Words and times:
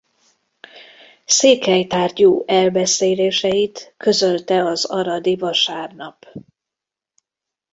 Székely 1.25 1.85
tárgyú 1.87 2.43
elbeszéléseit 2.47 3.93
közölte 3.97 4.63
az 4.65 4.85
aradi 4.85 5.35
Vasárnap. 5.35 6.25